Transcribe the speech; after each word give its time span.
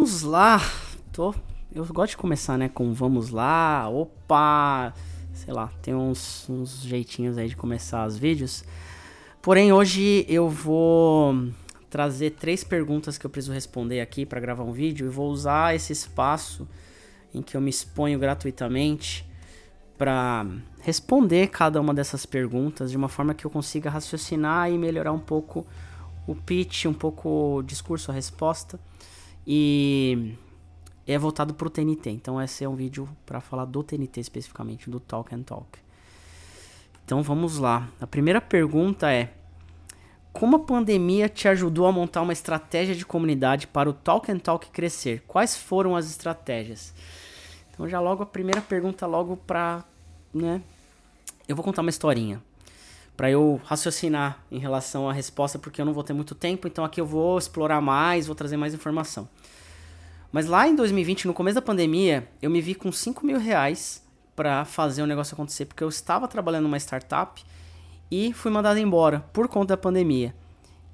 Vamos 0.00 0.22
lá. 0.22 0.58
Tô, 1.12 1.34
eu 1.74 1.84
gosto 1.84 2.12
de 2.12 2.16
começar, 2.16 2.56
né, 2.56 2.70
com 2.70 2.90
vamos 2.94 3.28
lá. 3.28 3.86
Opa! 3.90 4.94
Sei 5.34 5.52
lá, 5.52 5.70
tem 5.82 5.94
uns, 5.94 6.48
uns 6.48 6.80
jeitinhos 6.80 7.36
aí 7.36 7.50
de 7.50 7.54
começar 7.54 8.06
os 8.06 8.16
vídeos. 8.16 8.64
Porém, 9.42 9.74
hoje 9.74 10.24
eu 10.26 10.48
vou 10.48 11.50
trazer 11.90 12.30
três 12.30 12.64
perguntas 12.64 13.18
que 13.18 13.26
eu 13.26 13.30
preciso 13.30 13.52
responder 13.52 14.00
aqui 14.00 14.24
para 14.24 14.40
gravar 14.40 14.64
um 14.64 14.72
vídeo 14.72 15.06
e 15.06 15.10
vou 15.10 15.30
usar 15.30 15.74
esse 15.74 15.92
espaço 15.92 16.66
em 17.34 17.42
que 17.42 17.54
eu 17.54 17.60
me 17.60 17.68
exponho 17.68 18.18
gratuitamente 18.18 19.30
para 19.98 20.46
responder 20.80 21.48
cada 21.48 21.78
uma 21.78 21.92
dessas 21.92 22.24
perguntas 22.24 22.90
de 22.90 22.96
uma 22.96 23.10
forma 23.10 23.34
que 23.34 23.44
eu 23.44 23.50
consiga 23.50 23.90
raciocinar 23.90 24.72
e 24.72 24.78
melhorar 24.78 25.12
um 25.12 25.20
pouco 25.20 25.66
o 26.26 26.34
pitch, 26.34 26.86
um 26.86 26.94
pouco 26.94 27.56
o 27.58 27.62
discurso, 27.62 28.10
a 28.10 28.14
resposta 28.14 28.80
e 29.46 30.34
é 31.06 31.18
voltado 31.18 31.54
para 31.54 31.66
o 31.66 31.70
TNT. 31.70 32.10
Então 32.10 32.40
esse 32.40 32.64
é 32.64 32.68
um 32.68 32.74
vídeo 32.74 33.08
para 33.26 33.40
falar 33.40 33.64
do 33.64 33.82
TNT 33.82 34.20
especificamente, 34.20 34.90
do 34.90 35.00
Talk 35.00 35.34
and 35.34 35.42
Talk. 35.42 35.78
Então 37.04 37.22
vamos 37.22 37.58
lá. 37.58 37.88
A 38.00 38.06
primeira 38.06 38.40
pergunta 38.40 39.10
é: 39.12 39.32
como 40.32 40.56
a 40.56 40.60
pandemia 40.60 41.28
te 41.28 41.48
ajudou 41.48 41.86
a 41.86 41.92
montar 41.92 42.22
uma 42.22 42.32
estratégia 42.32 42.94
de 42.94 43.04
comunidade 43.04 43.66
para 43.66 43.88
o 43.90 43.92
Talk 43.92 44.30
and 44.30 44.38
Talk 44.38 44.70
crescer? 44.70 45.22
Quais 45.26 45.56
foram 45.56 45.96
as 45.96 46.08
estratégias? 46.08 46.94
Então 47.72 47.88
já 47.88 48.00
logo 48.00 48.22
a 48.22 48.26
primeira 48.26 48.60
pergunta 48.60 49.06
logo 49.06 49.36
para, 49.36 49.84
né? 50.32 50.62
Eu 51.48 51.56
vou 51.56 51.64
contar 51.64 51.82
uma 51.82 51.90
historinha 51.90 52.40
para 53.20 53.30
eu 53.30 53.60
raciocinar 53.66 54.42
em 54.50 54.58
relação 54.58 55.06
à 55.06 55.12
resposta, 55.12 55.58
porque 55.58 55.78
eu 55.78 55.84
não 55.84 55.92
vou 55.92 56.02
ter 56.02 56.14
muito 56.14 56.34
tempo, 56.34 56.66
então 56.66 56.82
aqui 56.82 56.98
eu 56.98 57.04
vou 57.04 57.36
explorar 57.36 57.78
mais, 57.78 58.26
vou 58.26 58.34
trazer 58.34 58.56
mais 58.56 58.72
informação. 58.72 59.28
Mas 60.32 60.46
lá 60.46 60.66
em 60.66 60.74
2020, 60.74 61.26
no 61.26 61.34
começo 61.34 61.56
da 61.56 61.60
pandemia, 61.60 62.26
eu 62.40 62.48
me 62.48 62.62
vi 62.62 62.74
com 62.74 62.90
5 62.90 63.26
mil 63.26 63.38
reais 63.38 64.02
para 64.34 64.64
fazer 64.64 65.02
o 65.02 65.06
negócio 65.06 65.34
acontecer, 65.34 65.66
porque 65.66 65.84
eu 65.84 65.88
estava 65.90 66.26
trabalhando 66.26 66.62
numa 66.62 66.78
startup 66.78 67.44
e 68.10 68.32
fui 68.32 68.50
mandado 68.50 68.78
embora 68.78 69.20
por 69.34 69.48
conta 69.48 69.74
da 69.74 69.76
pandemia. 69.76 70.34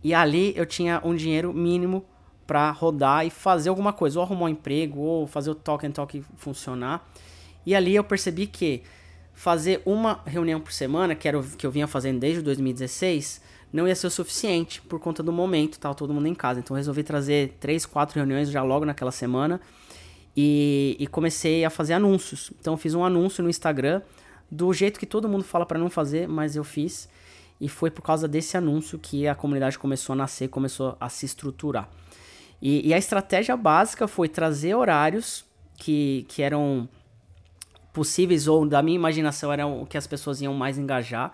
E 0.02 0.12
ali 0.12 0.52
eu 0.56 0.66
tinha 0.66 1.00
um 1.04 1.14
dinheiro 1.14 1.54
mínimo 1.54 2.04
para 2.44 2.72
rodar 2.72 3.24
e 3.24 3.30
fazer 3.30 3.68
alguma 3.68 3.92
coisa, 3.92 4.18
ou 4.18 4.24
arrumar 4.24 4.46
um 4.46 4.48
emprego, 4.48 4.98
ou 4.98 5.28
fazer 5.28 5.50
o 5.50 5.54
talk 5.54 5.86
and 5.86 5.92
talk 5.92 6.20
funcionar. 6.34 7.08
E 7.64 7.72
ali 7.72 7.94
eu 7.94 8.02
percebi 8.02 8.48
que 8.48 8.82
fazer 9.36 9.82
uma 9.84 10.22
reunião 10.26 10.58
por 10.58 10.72
semana, 10.72 11.14
que 11.14 11.28
era 11.28 11.38
o 11.38 11.44
que 11.44 11.66
eu 11.66 11.70
vinha 11.70 11.86
fazendo 11.86 12.18
desde 12.18 12.40
2016, 12.40 13.42
não 13.70 13.86
ia 13.86 13.94
ser 13.94 14.06
o 14.06 14.10
suficiente 14.10 14.80
por 14.80 14.98
conta 14.98 15.22
do 15.22 15.30
momento, 15.30 15.78
tava 15.78 15.94
todo 15.94 16.12
mundo 16.12 16.26
em 16.26 16.34
casa. 16.34 16.58
Então 16.58 16.74
resolvi 16.74 17.02
trazer 17.02 17.54
três, 17.60 17.84
quatro 17.84 18.16
reuniões 18.16 18.50
já 18.50 18.62
logo 18.62 18.86
naquela 18.86 19.12
semana 19.12 19.60
e, 20.34 20.96
e 20.98 21.06
comecei 21.06 21.66
a 21.66 21.70
fazer 21.70 21.92
anúncios. 21.92 22.50
Então 22.58 22.78
fiz 22.78 22.94
um 22.94 23.04
anúncio 23.04 23.44
no 23.44 23.50
Instagram 23.50 24.00
do 24.50 24.72
jeito 24.72 24.98
que 24.98 25.04
todo 25.04 25.28
mundo 25.28 25.44
fala 25.44 25.66
para 25.66 25.78
não 25.78 25.90
fazer, 25.90 26.26
mas 26.26 26.56
eu 26.56 26.64
fiz. 26.64 27.06
E 27.60 27.68
foi 27.68 27.90
por 27.90 28.00
causa 28.00 28.26
desse 28.26 28.56
anúncio 28.56 28.98
que 28.98 29.28
a 29.28 29.34
comunidade 29.34 29.78
começou 29.78 30.14
a 30.14 30.16
nascer, 30.16 30.48
começou 30.48 30.96
a 30.98 31.10
se 31.10 31.26
estruturar. 31.26 31.90
E, 32.60 32.88
e 32.88 32.94
a 32.94 32.98
estratégia 32.98 33.54
básica 33.54 34.08
foi 34.08 34.30
trazer 34.30 34.74
horários 34.74 35.44
que, 35.76 36.24
que 36.26 36.40
eram 36.40 36.88
possíveis 37.96 38.46
ou 38.46 38.66
da 38.66 38.82
minha 38.82 38.94
imaginação 38.94 39.50
eram 39.50 39.80
o 39.80 39.86
que 39.86 39.96
as 39.96 40.06
pessoas 40.06 40.42
iam 40.42 40.52
mais 40.52 40.76
engajar 40.76 41.32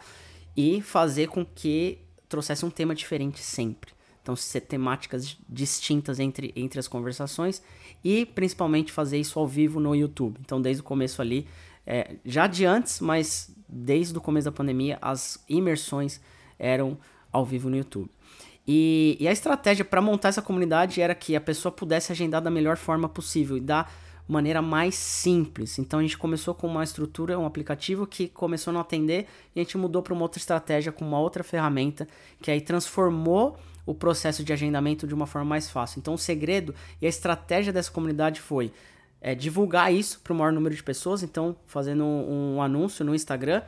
e 0.56 0.80
fazer 0.80 1.26
com 1.26 1.44
que 1.44 1.98
trouxesse 2.28 2.64
um 2.64 2.70
tema 2.70 2.94
diferente 2.94 3.40
sempre. 3.40 3.90
Então, 4.22 4.36
ser 4.36 4.60
temáticas 4.60 5.36
distintas 5.48 6.20
entre, 6.20 6.52
entre 6.54 6.78
as 6.78 6.86
conversações 6.86 7.60
e 8.04 8.24
principalmente 8.24 8.92
fazer 8.92 9.18
isso 9.18 9.40
ao 9.40 9.46
vivo 9.48 9.80
no 9.80 9.92
YouTube. 9.92 10.38
Então, 10.40 10.62
desde 10.62 10.82
o 10.82 10.84
começo 10.84 11.20
ali, 11.20 11.48
é, 11.84 12.14
já 12.24 12.46
de 12.46 12.64
antes, 12.64 13.00
mas 13.00 13.52
desde 13.68 14.16
o 14.16 14.20
começo 14.20 14.44
da 14.44 14.52
pandemia, 14.52 14.98
as 15.02 15.42
imersões 15.48 16.20
eram 16.60 16.96
ao 17.32 17.44
vivo 17.44 17.68
no 17.68 17.76
YouTube. 17.76 18.08
E, 18.64 19.16
e 19.18 19.26
a 19.26 19.32
estratégia 19.32 19.84
para 19.84 20.00
montar 20.00 20.28
essa 20.28 20.40
comunidade 20.40 21.00
era 21.00 21.12
que 21.12 21.34
a 21.34 21.40
pessoa 21.40 21.72
pudesse 21.72 22.12
agendar 22.12 22.40
da 22.40 22.52
melhor 22.52 22.76
forma 22.76 23.08
possível 23.08 23.56
e 23.56 23.60
dar 23.60 23.92
maneira 24.26 24.62
mais 24.62 24.94
simples. 24.94 25.78
Então 25.78 25.98
a 25.98 26.02
gente 26.02 26.16
começou 26.16 26.54
com 26.54 26.66
uma 26.66 26.84
estrutura, 26.84 27.38
um 27.38 27.46
aplicativo 27.46 28.06
que 28.06 28.28
começou 28.28 28.70
a 28.70 28.74
não 28.74 28.80
atender 28.80 29.26
e 29.54 29.60
a 29.60 29.62
gente 29.62 29.76
mudou 29.76 30.02
para 30.02 30.14
uma 30.14 30.22
outra 30.22 30.38
estratégia 30.38 30.92
com 30.92 31.04
uma 31.04 31.18
outra 31.18 31.42
ferramenta 31.42 32.06
que 32.40 32.50
aí 32.50 32.60
transformou 32.60 33.58
o 33.84 33.94
processo 33.94 34.44
de 34.44 34.52
agendamento 34.52 35.06
de 35.06 35.14
uma 35.14 35.26
forma 35.26 35.48
mais 35.48 35.68
fácil. 35.68 35.98
Então 35.98 36.14
o 36.14 36.18
segredo 36.18 36.74
e 37.00 37.06
a 37.06 37.08
estratégia 37.08 37.72
dessa 37.72 37.90
comunidade 37.90 38.40
foi 38.40 38.72
é, 39.20 39.34
divulgar 39.34 39.92
isso 39.92 40.20
para 40.20 40.32
o 40.32 40.36
maior 40.36 40.52
número 40.52 40.74
de 40.74 40.82
pessoas, 40.82 41.22
então 41.22 41.56
fazendo 41.66 42.04
um, 42.04 42.56
um 42.56 42.62
anúncio 42.62 43.04
no 43.04 43.14
Instagram 43.14 43.62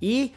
e 0.00 0.32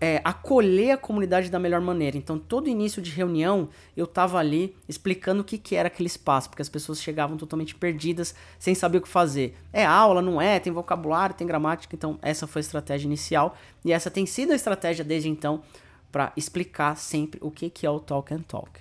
é, 0.00 0.20
acolher 0.24 0.92
a 0.92 0.96
comunidade 0.96 1.50
da 1.50 1.58
melhor 1.58 1.80
maneira. 1.80 2.16
Então, 2.16 2.38
todo 2.38 2.68
início 2.68 3.00
de 3.00 3.10
reunião, 3.10 3.68
eu 3.96 4.04
estava 4.04 4.38
ali 4.38 4.76
explicando 4.88 5.42
o 5.42 5.44
que, 5.44 5.58
que 5.58 5.76
era 5.76 5.88
aquele 5.88 6.06
espaço, 6.06 6.48
porque 6.48 6.62
as 6.62 6.68
pessoas 6.68 7.02
chegavam 7.02 7.36
totalmente 7.36 7.74
perdidas, 7.74 8.34
sem 8.58 8.74
saber 8.74 8.98
o 8.98 9.02
que 9.02 9.08
fazer. 9.08 9.56
É 9.72 9.84
aula, 9.84 10.20
não 10.20 10.40
é? 10.40 10.58
Tem 10.60 10.72
vocabulário, 10.72 11.34
tem 11.34 11.46
gramática. 11.46 11.94
Então, 11.94 12.18
essa 12.22 12.46
foi 12.46 12.60
a 12.60 12.64
estratégia 12.64 13.06
inicial. 13.06 13.56
E 13.84 13.92
essa 13.92 14.10
tem 14.10 14.26
sido 14.26 14.52
a 14.52 14.56
estratégia 14.56 15.04
desde 15.04 15.28
então 15.28 15.62
para 16.10 16.32
explicar 16.36 16.96
sempre 16.96 17.38
o 17.42 17.50
que, 17.50 17.70
que 17.70 17.86
é 17.86 17.90
o 17.90 18.00
Talk 18.00 18.34
and 18.34 18.42
Talk. 18.42 18.80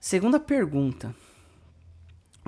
Segunda 0.00 0.38
pergunta 0.38 1.14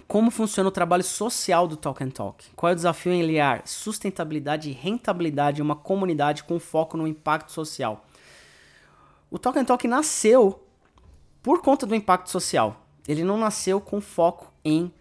como 0.07 0.31
funciona 0.31 0.69
o 0.69 0.73
trabalho 0.73 1.03
social 1.03 1.67
do 1.67 1.77
Talk 1.77 2.03
and 2.05 2.11
Talk? 2.11 2.45
Qual 2.55 2.71
é 2.71 2.73
o 2.73 2.77
desafio 2.77 3.12
em 3.12 3.23
aliar 3.23 3.62
sustentabilidade 3.67 4.71
e 4.71 4.73
rentabilidade 4.73 5.61
em 5.61 5.65
uma 5.65 5.77
comunidade 5.77 6.45
com 6.45 6.59
foco 6.59 6.97
no 6.97 7.07
impacto 7.07 7.51
social? 7.53 8.05
O 9.31 9.39
Talk 9.39 9.59
and 9.59 9.65
Talk 9.65 9.87
nasceu 9.89 10.62
por 11.43 11.61
conta 11.61 11.87
do 11.87 11.95
impacto 11.95 12.31
social. 12.31 12.84
Ele 13.09 13.25
não 13.25 13.39
nasceu 13.39 13.81
com 13.81 14.01
foco 14.01 14.53
em 14.65 14.93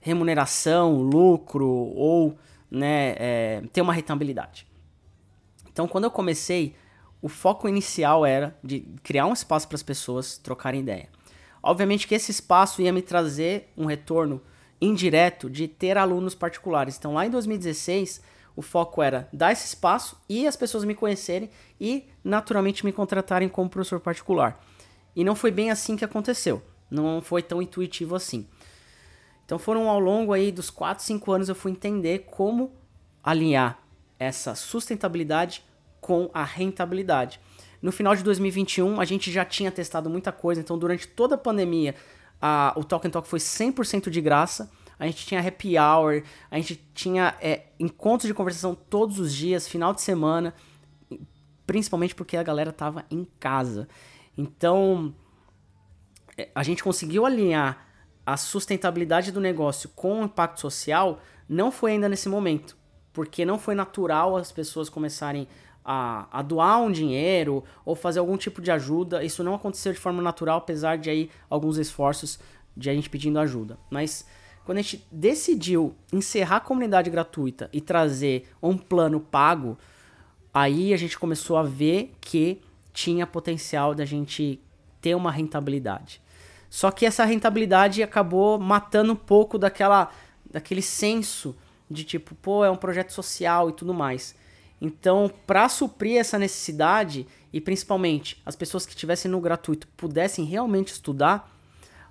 remuneração, 0.00 1.00
lucro 1.00 1.66
ou 1.66 2.38
né, 2.70 3.14
é, 3.18 3.62
ter 3.72 3.80
uma 3.80 3.92
rentabilidade. 3.92 4.66
Então, 5.72 5.88
quando 5.88 6.04
eu 6.04 6.10
comecei, 6.10 6.76
o 7.22 7.28
foco 7.28 7.68
inicial 7.68 8.24
era 8.24 8.56
de 8.62 8.80
criar 9.02 9.26
um 9.26 9.32
espaço 9.32 9.66
para 9.66 9.76
as 9.76 9.82
pessoas 9.82 10.36
trocarem 10.36 10.80
ideia. 10.80 11.08
Obviamente 11.66 12.06
que 12.06 12.14
esse 12.14 12.30
espaço 12.30 12.82
ia 12.82 12.92
me 12.92 13.00
trazer 13.00 13.72
um 13.74 13.86
retorno 13.86 14.42
indireto 14.78 15.48
de 15.48 15.66
ter 15.66 15.96
alunos 15.96 16.34
particulares. 16.34 16.98
Então, 16.98 17.14
lá 17.14 17.24
em 17.24 17.30
2016, 17.30 18.20
o 18.54 18.60
foco 18.60 19.02
era 19.02 19.26
dar 19.32 19.50
esse 19.50 19.68
espaço 19.68 20.20
e 20.28 20.46
as 20.46 20.56
pessoas 20.56 20.84
me 20.84 20.94
conhecerem 20.94 21.48
e, 21.80 22.04
naturalmente, 22.22 22.84
me 22.84 22.92
contratarem 22.92 23.48
como 23.48 23.70
professor 23.70 23.98
particular. 23.98 24.62
E 25.16 25.24
não 25.24 25.34
foi 25.34 25.50
bem 25.50 25.70
assim 25.70 25.96
que 25.96 26.04
aconteceu. 26.04 26.62
Não 26.90 27.22
foi 27.22 27.42
tão 27.42 27.62
intuitivo 27.62 28.14
assim. 28.14 28.46
Então, 29.46 29.58
foram 29.58 29.88
ao 29.88 29.98
longo 29.98 30.34
aí 30.34 30.52
dos 30.52 30.68
4, 30.68 31.02
5 31.02 31.32
anos 31.32 31.48
eu 31.48 31.54
fui 31.54 31.72
entender 31.72 32.26
como 32.30 32.72
alinhar 33.22 33.78
essa 34.18 34.54
sustentabilidade 34.54 35.64
com 35.98 36.28
a 36.34 36.44
rentabilidade. 36.44 37.40
No 37.84 37.92
final 37.92 38.16
de 38.16 38.22
2021, 38.22 38.98
a 38.98 39.04
gente 39.04 39.30
já 39.30 39.44
tinha 39.44 39.70
testado 39.70 40.08
muita 40.08 40.32
coisa, 40.32 40.58
então 40.58 40.78
durante 40.78 41.06
toda 41.06 41.34
a 41.34 41.38
pandemia, 41.38 41.94
a, 42.40 42.72
o 42.78 42.82
Talk 42.82 43.06
and 43.06 43.10
Talk 43.10 43.28
foi 43.28 43.38
100% 43.38 44.08
de 44.08 44.22
graça. 44.22 44.70
A 44.98 45.04
gente 45.04 45.26
tinha 45.26 45.46
happy 45.46 45.78
hour, 45.78 46.22
a 46.50 46.56
gente 46.56 46.82
tinha 46.94 47.36
é, 47.42 47.64
encontros 47.78 48.26
de 48.26 48.32
conversação 48.32 48.74
todos 48.74 49.18
os 49.18 49.34
dias, 49.34 49.68
final 49.68 49.92
de 49.92 50.00
semana, 50.00 50.54
principalmente 51.66 52.14
porque 52.14 52.38
a 52.38 52.42
galera 52.42 52.72
tava 52.72 53.04
em 53.10 53.26
casa. 53.38 53.86
Então, 54.34 55.14
é, 56.38 56.48
a 56.54 56.62
gente 56.62 56.82
conseguiu 56.82 57.26
alinhar 57.26 57.86
a 58.24 58.38
sustentabilidade 58.38 59.30
do 59.30 59.42
negócio 59.42 59.90
com 59.90 60.22
o 60.22 60.24
impacto 60.24 60.58
social, 60.58 61.20
não 61.46 61.70
foi 61.70 61.92
ainda 61.92 62.08
nesse 62.08 62.30
momento, 62.30 62.78
porque 63.12 63.44
não 63.44 63.58
foi 63.58 63.74
natural 63.74 64.38
as 64.38 64.50
pessoas 64.50 64.88
começarem 64.88 65.42
a, 65.42 65.48
a, 65.84 66.42
doar 66.42 66.80
um 66.80 66.90
dinheiro 66.90 67.62
ou 67.84 67.94
fazer 67.94 68.18
algum 68.18 68.36
tipo 68.36 68.62
de 68.62 68.70
ajuda. 68.70 69.22
Isso 69.22 69.44
não 69.44 69.54
aconteceu 69.54 69.92
de 69.92 69.98
forma 69.98 70.22
natural, 70.22 70.58
apesar 70.58 70.96
de 70.96 71.10
aí 71.10 71.30
alguns 71.50 71.76
esforços 71.76 72.38
de 72.76 72.88
a 72.88 72.94
gente 72.94 73.10
pedindo 73.10 73.38
ajuda. 73.38 73.78
Mas 73.90 74.26
quando 74.64 74.78
a 74.78 74.82
gente 74.82 75.06
decidiu 75.12 75.94
encerrar 76.12 76.56
a 76.56 76.60
comunidade 76.60 77.10
gratuita 77.10 77.68
e 77.72 77.80
trazer 77.80 78.48
um 78.62 78.78
plano 78.78 79.20
pago, 79.20 79.76
aí 80.52 80.94
a 80.94 80.96
gente 80.96 81.18
começou 81.18 81.56
a 81.56 81.62
ver 81.62 82.14
que 82.20 82.60
tinha 82.92 83.26
potencial 83.26 83.94
da 83.94 84.04
gente 84.04 84.60
ter 85.00 85.14
uma 85.14 85.30
rentabilidade. 85.30 86.22
Só 86.70 86.90
que 86.90 87.04
essa 87.04 87.24
rentabilidade 87.24 88.02
acabou 88.02 88.58
matando 88.58 89.12
um 89.12 89.16
pouco 89.16 89.58
daquela 89.58 90.10
daquele 90.50 90.82
senso 90.82 91.56
de 91.90 92.04
tipo, 92.04 92.34
pô, 92.36 92.64
é 92.64 92.70
um 92.70 92.76
projeto 92.76 93.12
social 93.12 93.68
e 93.68 93.72
tudo 93.72 93.92
mais. 93.92 94.34
Então, 94.84 95.32
para 95.46 95.66
suprir 95.70 96.18
essa 96.18 96.38
necessidade 96.38 97.26
e 97.50 97.58
principalmente 97.58 98.42
as 98.44 98.54
pessoas 98.54 98.84
que 98.84 98.92
estivessem 98.92 99.30
no 99.30 99.40
gratuito 99.40 99.88
pudessem 99.96 100.44
realmente 100.44 100.92
estudar, 100.92 101.50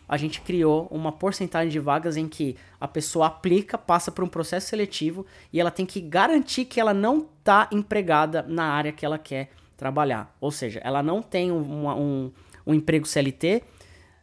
a 0.09 0.17
gente 0.17 0.41
criou 0.41 0.87
uma 0.89 1.11
porcentagem 1.11 1.69
de 1.69 1.77
vagas 1.77 2.17
em 2.17 2.27
que 2.27 2.57
a 2.81 2.87
pessoa 2.87 3.27
aplica, 3.27 3.77
passa 3.77 4.11
por 4.11 4.23
um 4.23 4.27
processo 4.27 4.69
seletivo 4.69 5.23
e 5.51 5.61
ela 5.61 5.69
tem 5.69 5.85
que 5.85 6.01
garantir 6.01 6.65
que 6.65 6.79
ela 6.79 6.95
não 6.95 7.27
está 7.37 7.69
empregada 7.71 8.41
na 8.41 8.65
área 8.65 8.91
que 8.91 9.05
ela 9.05 9.19
quer 9.19 9.51
trabalhar. 9.77 10.35
Ou 10.41 10.49
seja, 10.49 10.81
ela 10.83 11.03
não 11.03 11.21
tem 11.21 11.51
um, 11.51 11.87
um, 11.87 12.31
um 12.65 12.73
emprego 12.73 13.05
CLT 13.05 13.61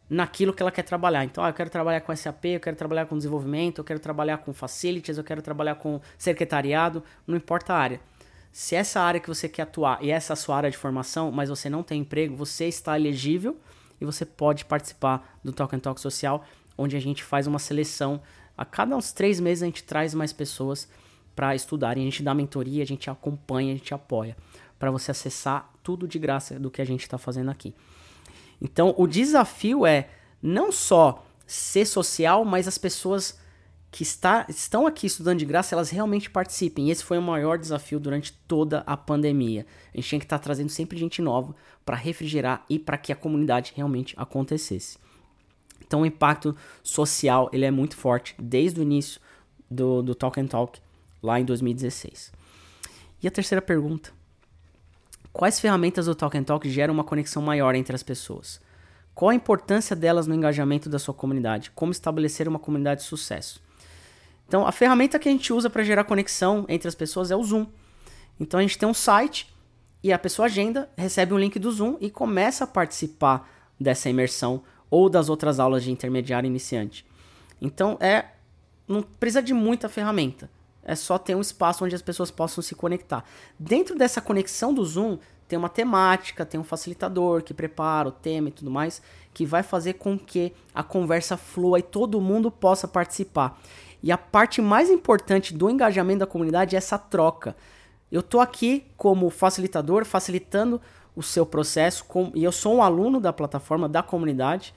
naquilo 0.09 0.51
que 0.51 0.61
ela 0.61 0.73
quer 0.73 0.83
trabalhar. 0.83 1.23
Então, 1.23 1.41
ah, 1.41 1.47
eu 1.47 1.53
quero 1.53 1.69
trabalhar 1.69 2.01
com 2.01 2.13
SAP, 2.13 2.45
eu 2.47 2.59
quero 2.59 2.75
trabalhar 2.75 3.05
com 3.05 3.15
desenvolvimento, 3.15 3.77
eu 3.77 3.85
quero 3.85 3.99
trabalhar 4.01 4.39
com 4.39 4.51
facilities, 4.51 5.17
eu 5.17 5.23
quero 5.23 5.41
trabalhar 5.41 5.75
com 5.75 6.01
secretariado, 6.17 7.01
não 7.25 7.37
importa 7.37 7.73
a 7.73 7.77
área. 7.77 8.10
Se 8.51 8.75
essa 8.75 8.99
área 8.99 9.19
que 9.19 9.29
você 9.29 9.47
quer 9.47 9.63
atuar 9.63 10.03
e 10.03 10.11
essa 10.11 10.33
é 10.33 10.35
a 10.35 10.37
sua 10.37 10.57
área 10.57 10.69
de 10.69 10.77
formação, 10.77 11.31
mas 11.31 11.49
você 11.49 11.69
não 11.69 11.83
tem 11.83 12.01
emprego, 12.01 12.35
você 12.35 12.65
está 12.65 12.97
elegível 12.97 13.57
e 13.99 14.05
você 14.05 14.25
pode 14.25 14.65
participar 14.65 15.39
do 15.43 15.53
Talk 15.53 15.75
and 15.75 15.79
Talk 15.79 16.01
Social, 16.01 16.43
onde 16.77 16.97
a 16.97 16.99
gente 16.99 17.23
faz 17.23 17.47
uma 17.47 17.59
seleção. 17.59 18.21
A 18.57 18.65
cada 18.65 18.95
uns 18.95 19.13
três 19.13 19.39
meses 19.39 19.63
a 19.63 19.67
gente 19.67 19.83
traz 19.83 20.13
mais 20.13 20.33
pessoas 20.33 20.89
para 21.33 21.55
estudarem, 21.55 22.03
a 22.03 22.09
gente 22.09 22.23
dá 22.23 22.33
mentoria, 22.33 22.83
a 22.83 22.85
gente 22.85 23.09
acompanha, 23.09 23.73
a 23.73 23.77
gente 23.77 23.93
apoia, 23.93 24.35
para 24.77 24.91
você 24.91 25.11
acessar 25.11 25.71
tudo 25.81 26.07
de 26.07 26.19
graça 26.19 26.59
do 26.59 26.69
que 26.69 26.81
a 26.81 26.85
gente 26.85 27.01
está 27.01 27.17
fazendo 27.17 27.49
aqui. 27.49 27.73
Então, 28.61 28.93
o 28.97 29.07
desafio 29.07 29.85
é 29.85 30.09
não 30.41 30.71
só 30.71 31.25
ser 31.47 31.85
social, 31.85 32.43
mas 32.43 32.67
as 32.67 32.77
pessoas 32.77 33.39
que 33.91 34.03
está, 34.03 34.45
estão 34.47 34.87
aqui 34.87 35.05
estudando 35.05 35.39
de 35.39 35.45
graça, 35.45 35.75
elas 35.75 35.89
realmente 35.89 36.29
participem. 36.29 36.87
E 36.87 36.91
esse 36.91 37.03
foi 37.03 37.17
o 37.17 37.21
maior 37.21 37.57
desafio 37.57 37.99
durante 37.99 38.31
toda 38.47 38.83
a 38.87 38.95
pandemia. 38.95 39.65
A 39.93 39.97
gente 39.97 40.07
tinha 40.07 40.19
que 40.19 40.25
estar 40.25 40.39
tá 40.39 40.43
trazendo 40.43 40.69
sempre 40.69 40.97
gente 40.97 41.21
nova 41.21 41.53
para 41.85 41.97
refrigerar 41.97 42.63
e 42.69 42.79
para 42.79 42.97
que 42.97 43.11
a 43.11 43.15
comunidade 43.15 43.73
realmente 43.75 44.15
acontecesse. 44.17 44.97
Então 45.85 46.01
o 46.01 46.05
impacto 46.05 46.55
social 46.81 47.49
ele 47.51 47.65
é 47.65 47.71
muito 47.71 47.97
forte 47.97 48.33
desde 48.39 48.79
o 48.79 48.83
início 48.83 49.19
do, 49.69 50.01
do 50.01 50.15
Talk 50.15 50.39
and 50.39 50.47
Talk, 50.47 50.79
lá 51.21 51.37
em 51.37 51.43
2016. 51.43 52.31
E 53.21 53.27
a 53.27 53.31
terceira 53.31 53.61
pergunta. 53.61 54.13
Quais 55.33 55.59
ferramentas 55.59 56.05
do 56.05 56.15
Talk 56.15 56.37
and 56.37 56.43
Talk 56.43 56.69
geram 56.69 56.93
uma 56.93 57.03
conexão 57.03 57.41
maior 57.41 57.75
entre 57.75 57.93
as 57.93 58.03
pessoas? 58.03 58.61
Qual 59.13 59.29
a 59.29 59.35
importância 59.35 59.95
delas 59.97 60.27
no 60.27 60.35
engajamento 60.35 60.89
da 60.89 60.97
sua 60.97 61.13
comunidade? 61.13 61.71
Como 61.71 61.91
estabelecer 61.91 62.47
uma 62.47 62.59
comunidade 62.59 63.01
de 63.01 63.07
sucesso? 63.07 63.61
Então, 64.51 64.67
a 64.67 64.71
ferramenta 64.73 65.17
que 65.17 65.29
a 65.29 65.31
gente 65.31 65.53
usa 65.53 65.69
para 65.69 65.81
gerar 65.81 66.03
conexão 66.03 66.65
entre 66.67 66.85
as 66.85 66.93
pessoas 66.93 67.31
é 67.31 67.35
o 67.37 67.41
Zoom. 67.41 67.67
Então, 68.37 68.59
a 68.59 68.61
gente 68.61 68.77
tem 68.77 68.89
um 68.89 68.93
site 68.93 69.47
e 70.03 70.11
a 70.11 70.19
pessoa 70.19 70.47
agenda, 70.47 70.89
recebe 70.97 71.33
um 71.33 71.39
link 71.39 71.57
do 71.57 71.71
Zoom 71.71 71.95
e 72.01 72.09
começa 72.09 72.65
a 72.65 72.67
participar 72.67 73.49
dessa 73.79 74.09
imersão 74.09 74.61
ou 74.89 75.07
das 75.09 75.29
outras 75.29 75.57
aulas 75.57 75.85
de 75.85 75.89
intermediário 75.89 76.47
iniciante. 76.47 77.05
Então, 77.61 77.97
é 78.01 78.25
não 78.85 79.01
precisa 79.01 79.41
de 79.41 79.53
muita 79.53 79.87
ferramenta. 79.87 80.51
É 80.83 80.95
só 80.95 81.17
ter 81.17 81.33
um 81.33 81.39
espaço 81.39 81.85
onde 81.85 81.95
as 81.95 82.01
pessoas 82.01 82.29
possam 82.29 82.61
se 82.61 82.75
conectar. 82.75 83.23
Dentro 83.57 83.97
dessa 83.97 84.19
conexão 84.19 84.73
do 84.73 84.83
Zoom, 84.83 85.17
tem 85.47 85.57
uma 85.57 85.69
temática, 85.69 86.45
tem 86.45 86.59
um 86.59 86.63
facilitador 86.65 87.41
que 87.41 87.53
prepara 87.53 88.09
o 88.09 88.11
tema 88.11 88.49
e 88.49 88.51
tudo 88.51 88.69
mais, 88.69 89.01
que 89.33 89.45
vai 89.45 89.63
fazer 89.63 89.93
com 89.93 90.19
que 90.19 90.51
a 90.75 90.83
conversa 90.83 91.37
flua 91.37 91.79
e 91.79 91.81
todo 91.81 92.19
mundo 92.19 92.51
possa 92.51 92.85
participar. 92.85 93.57
E 94.03 94.11
a 94.11 94.17
parte 94.17 94.61
mais 94.61 94.89
importante 94.89 95.53
do 95.53 95.69
engajamento 95.69 96.19
da 96.19 96.27
comunidade 96.27 96.75
é 96.75 96.77
essa 96.77 96.97
troca. 96.97 97.55
Eu 98.11 98.23
tô 98.23 98.39
aqui 98.39 98.85
como 98.97 99.29
facilitador, 99.29 100.05
facilitando 100.05 100.81
o 101.15 101.21
seu 101.21 101.45
processo, 101.45 102.05
com, 102.05 102.31
e 102.33 102.43
eu 102.43 102.51
sou 102.51 102.75
um 102.75 102.83
aluno 102.83 103.19
da 103.19 103.31
plataforma, 103.31 103.87
da 103.87 104.01
comunidade. 104.01 104.73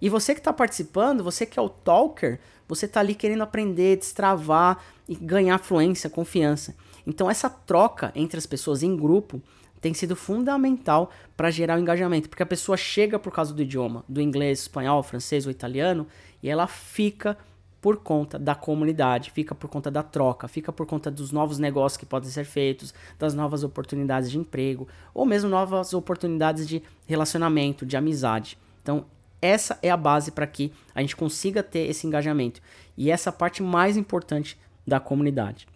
E 0.00 0.08
você 0.08 0.34
que 0.34 0.40
está 0.40 0.52
participando, 0.52 1.22
você 1.22 1.46
que 1.46 1.58
é 1.58 1.62
o 1.62 1.68
talker, 1.68 2.40
você 2.66 2.86
está 2.86 3.00
ali 3.00 3.14
querendo 3.14 3.42
aprender, 3.42 3.96
destravar 3.96 4.78
e 5.08 5.14
ganhar 5.14 5.58
fluência, 5.58 6.08
confiança. 6.08 6.74
Então 7.06 7.30
essa 7.30 7.50
troca 7.50 8.10
entre 8.14 8.38
as 8.38 8.46
pessoas 8.46 8.82
em 8.82 8.96
grupo 8.96 9.42
tem 9.80 9.92
sido 9.92 10.16
fundamental 10.16 11.10
para 11.36 11.50
gerar 11.50 11.76
o 11.76 11.80
engajamento, 11.80 12.28
porque 12.28 12.42
a 12.42 12.46
pessoa 12.46 12.74
chega 12.74 13.18
por 13.18 13.30
causa 13.30 13.52
do 13.52 13.60
idioma, 13.60 14.02
do 14.08 14.20
inglês, 14.20 14.60
espanhol, 14.60 15.02
francês 15.02 15.44
ou 15.44 15.50
italiano, 15.50 16.06
e 16.42 16.48
ela 16.48 16.66
fica 16.66 17.36
por 17.84 17.98
conta 17.98 18.38
da 18.38 18.54
comunidade, 18.54 19.30
fica 19.30 19.54
por 19.54 19.68
conta 19.68 19.90
da 19.90 20.02
troca, 20.02 20.48
fica 20.48 20.72
por 20.72 20.86
conta 20.86 21.10
dos 21.10 21.30
novos 21.30 21.58
negócios 21.58 21.98
que 21.98 22.06
podem 22.06 22.30
ser 22.30 22.46
feitos, 22.46 22.94
das 23.18 23.34
novas 23.34 23.62
oportunidades 23.62 24.30
de 24.30 24.38
emprego, 24.38 24.88
ou 25.12 25.26
mesmo 25.26 25.50
novas 25.50 25.92
oportunidades 25.92 26.66
de 26.66 26.82
relacionamento, 27.06 27.84
de 27.84 27.94
amizade. 27.94 28.56
Então, 28.82 29.04
essa 29.38 29.78
é 29.82 29.90
a 29.90 29.98
base 29.98 30.30
para 30.30 30.46
que 30.46 30.72
a 30.94 31.02
gente 31.02 31.14
consiga 31.14 31.62
ter 31.62 31.80
esse 31.80 32.06
engajamento. 32.06 32.62
E 32.96 33.10
essa 33.10 33.28
é 33.28 33.32
parte 33.34 33.62
mais 33.62 33.98
importante 33.98 34.58
da 34.86 34.98
comunidade. 34.98 35.68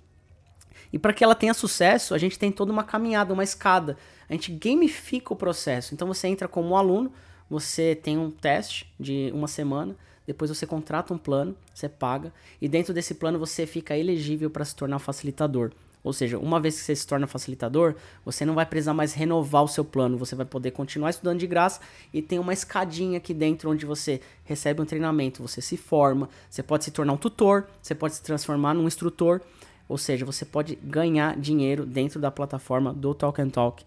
E 0.91 0.99
para 0.99 1.13
que 1.13 1.23
ela 1.23 1.35
tenha 1.35 1.53
sucesso, 1.53 2.15
a 2.15 2.19
gente 2.19 2.39
tem 2.39 2.51
toda 2.51 2.73
uma 2.73 2.85
caminhada, 2.85 3.35
uma 3.35 3.45
escada. 3.45 3.99
A 4.31 4.33
gente 4.33 4.51
gamifica 4.51 5.35
o 5.35 5.37
processo. 5.37 5.93
Então 5.93 6.09
você 6.09 6.27
entra 6.27 6.49
como 6.49 6.75
aluno, 6.75 7.13
você 7.51 7.95
tem 7.95 8.17
um 8.17 8.31
teste 8.31 8.91
de 8.99 9.31
uma 9.35 9.47
semana, 9.47 9.95
depois 10.29 10.51
você 10.51 10.67
contrata 10.67 11.15
um 11.15 11.17
plano, 11.17 11.57
você 11.73 11.89
paga, 11.89 12.31
e 12.61 12.69
dentro 12.69 12.93
desse 12.93 13.15
plano 13.15 13.39
você 13.39 13.65
fica 13.65 13.97
elegível 13.97 14.51
para 14.51 14.63
se 14.63 14.77
tornar 14.77 14.99
facilitador. 14.99 15.73
Ou 16.05 16.13
seja, 16.13 16.39
uma 16.39 16.61
vez 16.61 16.77
que 16.77 16.83
você 16.83 16.95
se 16.95 17.07
torna 17.07 17.27
facilitador, 17.27 17.95
você 18.27 18.45
não 18.45 18.55
vai 18.55 18.67
precisar 18.67 18.93
mais 18.93 19.15
renovar 19.15 19.65
o 19.65 19.69
seu 19.69 19.83
plano, 19.83 20.19
você 20.19 20.35
vai 20.35 20.45
poder 20.45 20.73
continuar 20.73 21.09
estudando 21.09 21.39
de 21.39 21.47
graça 21.47 21.81
e 22.13 22.21
tem 22.21 22.39
uma 22.39 22.53
escadinha 22.53 23.17
aqui 23.17 23.33
dentro 23.33 23.71
onde 23.71 23.87
você 23.87 24.21
recebe 24.45 24.83
um 24.83 24.85
treinamento, 24.85 25.41
você 25.41 25.63
se 25.63 25.79
forma, 25.79 26.29
você 26.51 26.63
pode 26.63 26.85
se 26.85 26.91
tornar 26.91 27.15
um 27.15 27.17
tutor, 27.17 27.67
você 27.81 27.95
pode 27.95 28.15
se 28.15 28.23
transformar 28.23 28.75
num 28.75 28.87
instrutor, 28.87 29.41
ou 29.89 29.97
seja, 29.97 30.27
você 30.27 30.45
pode 30.45 30.77
ganhar 30.77 31.39
dinheiro 31.39 31.87
dentro 31.87 32.21
da 32.21 32.31
plataforma 32.31 32.93
do 32.93 33.15
Talk 33.15 33.41
and 33.41 33.49
Talk. 33.49 33.83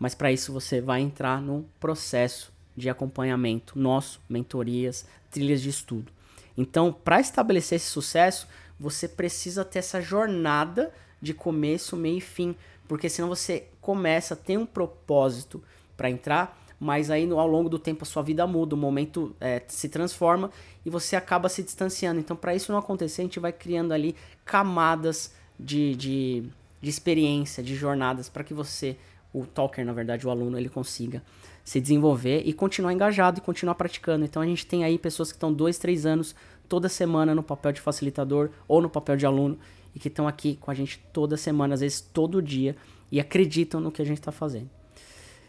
Mas 0.00 0.16
para 0.16 0.32
isso 0.32 0.52
você 0.52 0.80
vai 0.80 1.00
entrar 1.00 1.40
no 1.40 1.64
processo 1.78 2.52
de 2.76 2.88
acompanhamento 2.88 3.78
nosso, 3.78 4.20
mentorias, 4.28 5.06
trilhas 5.30 5.60
de 5.62 5.68
estudo. 5.68 6.12
Então, 6.56 6.92
para 6.92 7.20
estabelecer 7.20 7.76
esse 7.76 7.86
sucesso, 7.86 8.48
você 8.78 9.06
precisa 9.06 9.64
ter 9.64 9.78
essa 9.78 10.00
jornada 10.00 10.92
de 11.20 11.34
começo, 11.34 11.96
meio 11.96 12.18
e 12.18 12.20
fim, 12.20 12.56
porque 12.88 13.08
senão 13.08 13.28
você 13.28 13.68
começa, 13.80 14.34
tem 14.34 14.56
um 14.56 14.66
propósito 14.66 15.62
para 15.96 16.10
entrar, 16.10 16.58
mas 16.78 17.10
aí 17.10 17.30
ao 17.30 17.46
longo 17.46 17.68
do 17.68 17.78
tempo 17.78 18.04
a 18.04 18.06
sua 18.06 18.22
vida 18.22 18.46
muda, 18.46 18.74
o 18.74 18.78
momento 18.78 19.36
é, 19.38 19.62
se 19.68 19.88
transforma 19.88 20.50
e 20.84 20.88
você 20.88 21.14
acaba 21.14 21.48
se 21.48 21.62
distanciando. 21.62 22.18
Então, 22.18 22.34
para 22.34 22.54
isso 22.54 22.72
não 22.72 22.78
acontecer, 22.78 23.20
a 23.20 23.24
gente 23.24 23.38
vai 23.38 23.52
criando 23.52 23.92
ali 23.92 24.16
camadas 24.44 25.34
de, 25.58 25.94
de, 25.94 26.44
de 26.80 26.90
experiência, 26.90 27.62
de 27.62 27.76
jornadas, 27.76 28.30
para 28.30 28.42
que 28.42 28.54
você, 28.54 28.96
o 29.32 29.46
talker, 29.46 29.84
na 29.84 29.92
verdade, 29.92 30.26
o 30.26 30.30
aluno, 30.30 30.58
ele 30.58 30.68
consiga 30.68 31.22
se 31.64 31.80
desenvolver 31.80 32.42
e 32.44 32.52
continuar 32.52 32.92
engajado 32.92 33.38
e 33.38 33.40
continuar 33.40 33.74
praticando. 33.74 34.24
Então, 34.24 34.42
a 34.42 34.46
gente 34.46 34.66
tem 34.66 34.84
aí 34.84 34.98
pessoas 34.98 35.30
que 35.30 35.36
estão 35.36 35.52
dois, 35.52 35.78
três 35.78 36.04
anos 36.04 36.34
toda 36.68 36.88
semana 36.88 37.34
no 37.34 37.42
papel 37.42 37.72
de 37.72 37.80
facilitador 37.80 38.50
ou 38.66 38.80
no 38.80 38.88
papel 38.88 39.16
de 39.16 39.26
aluno 39.26 39.58
e 39.94 39.98
que 39.98 40.08
estão 40.08 40.26
aqui 40.26 40.56
com 40.56 40.70
a 40.70 40.74
gente 40.74 40.98
toda 41.12 41.36
semana, 41.36 41.74
às 41.74 41.80
vezes 41.80 42.00
todo 42.00 42.40
dia, 42.40 42.76
e 43.10 43.20
acreditam 43.20 43.80
no 43.80 43.90
que 43.90 44.00
a 44.00 44.04
gente 44.04 44.18
está 44.18 44.32
fazendo. 44.32 44.70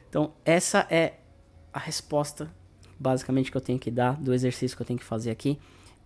Então, 0.10 0.34
essa 0.44 0.86
é 0.90 1.14
a 1.74 1.80
resposta, 1.80 2.52
basicamente, 3.00 3.52
que 3.52 3.58
eu 3.58 3.62
tenho 3.62 3.80
que 3.80 3.90
dar 3.90 4.20
do 4.20 4.34
exercício 4.34 4.76
que 4.76 4.82
eu 4.82 4.88
tenho 4.88 5.00
que 5.00 5.06
fazer 5.06 5.32
aqui. 5.32 5.60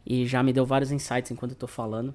E 0.06 0.26
já 0.28 0.44
me 0.44 0.54
deu 0.54 0.66
vários 0.66 0.92
insights 0.92 1.32
enquanto 1.32 1.52
eu 1.52 1.56
estou 1.56 1.70
falando. 1.70 2.14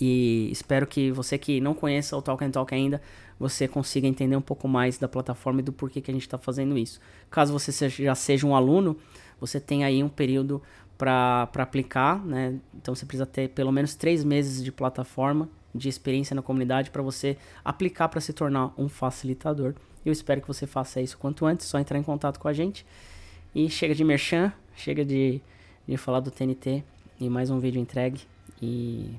E 0.00 0.48
espero 0.52 0.86
que 0.86 1.10
você 1.10 1.36
que 1.36 1.60
não 1.60 1.74
conheça 1.74 2.16
o 2.16 2.22
Talk 2.22 2.44
and 2.44 2.50
Talk 2.50 2.72
ainda, 2.74 3.02
você 3.38 3.66
consiga 3.66 4.06
entender 4.06 4.36
um 4.36 4.40
pouco 4.40 4.68
mais 4.68 4.98
da 4.98 5.08
plataforma 5.08 5.60
e 5.60 5.62
do 5.62 5.72
porquê 5.72 6.00
que 6.00 6.10
a 6.10 6.14
gente 6.14 6.22
está 6.22 6.38
fazendo 6.38 6.78
isso. 6.78 7.00
Caso 7.30 7.52
você 7.52 7.72
seja, 7.72 8.04
já 8.04 8.14
seja 8.14 8.46
um 8.46 8.54
aluno, 8.54 8.96
você 9.40 9.60
tem 9.60 9.84
aí 9.84 10.02
um 10.02 10.08
período 10.08 10.62
para 10.96 11.48
aplicar, 11.58 12.24
né? 12.24 12.58
Então 12.74 12.94
você 12.94 13.06
precisa 13.06 13.26
ter 13.26 13.48
pelo 13.50 13.70
menos 13.70 13.94
três 13.94 14.24
meses 14.24 14.62
de 14.62 14.72
plataforma, 14.72 15.48
de 15.74 15.88
experiência 15.88 16.34
na 16.34 16.42
comunidade 16.42 16.90
para 16.90 17.02
você 17.02 17.36
aplicar 17.64 18.08
para 18.08 18.20
se 18.20 18.32
tornar 18.32 18.72
um 18.76 18.88
facilitador. 18.88 19.74
Eu 20.04 20.12
espero 20.12 20.40
que 20.40 20.48
você 20.48 20.66
faça 20.66 21.00
isso 21.00 21.16
quanto 21.18 21.46
antes, 21.46 21.66
só 21.66 21.78
entrar 21.78 21.98
em 21.98 22.02
contato 22.02 22.38
com 22.40 22.48
a 22.48 22.52
gente. 22.52 22.84
E 23.54 23.68
chega 23.70 23.94
de 23.94 24.02
merchan, 24.02 24.52
chega 24.74 25.04
de, 25.04 25.40
de 25.86 25.96
falar 25.96 26.20
do 26.20 26.30
TNT 26.30 26.82
e 27.20 27.28
mais 27.28 27.50
um 27.50 27.58
vídeo 27.58 27.80
entregue. 27.80 28.20
E 28.60 29.14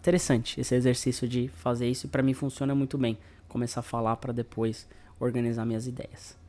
interessante 0.00 0.58
esse 0.58 0.74
exercício 0.74 1.28
de 1.28 1.48
fazer 1.48 1.86
isso 1.86 2.06
e 2.06 2.08
para 2.08 2.22
mim 2.22 2.32
funciona 2.32 2.74
muito 2.74 2.96
bem. 2.96 3.18
Começar 3.48 3.80
a 3.80 3.82
falar 3.82 4.16
para 4.16 4.32
depois 4.32 4.88
organizar 5.18 5.66
minhas 5.66 5.86
ideias. 5.86 6.39